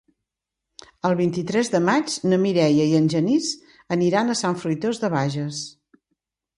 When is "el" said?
1.09-1.13